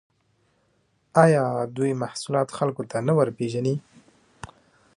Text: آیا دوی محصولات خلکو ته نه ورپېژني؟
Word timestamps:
آیا 1.23 1.45
دوی 1.75 1.91
محصولات 2.01 2.49
خلکو 2.57 2.83
ته 2.91 2.97
نه 3.07 3.13
ورپېژني؟ 3.17 3.75